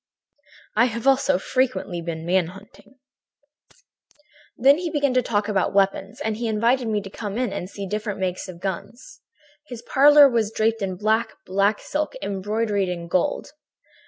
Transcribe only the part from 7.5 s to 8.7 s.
and see different makes of